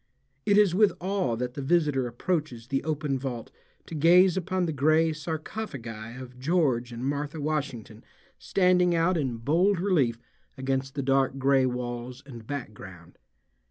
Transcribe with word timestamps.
It 0.47 0.57
is 0.57 0.73
with 0.73 0.93
awe 0.99 1.35
that 1.35 1.53
the 1.53 1.61
visitor 1.61 2.07
approaches 2.07 2.65
the 2.65 2.83
open 2.83 3.19
vault 3.19 3.51
to 3.85 3.93
gaze 3.93 4.35
upon 4.35 4.65
the 4.65 4.73
gray 4.73 5.13
sarcophagi 5.13 6.19
of 6.19 6.39
George 6.39 6.91
and 6.91 7.05
Martha 7.05 7.39
Washington 7.39 8.03
standing 8.39 8.95
out 8.95 9.15
in 9.15 9.37
bold 9.37 9.79
relief 9.79 10.19
against 10.57 10.95
the 10.95 11.03
dark 11.03 11.37
gray 11.37 11.67
walls 11.67 12.23
and 12.25 12.47
background. 12.47 13.19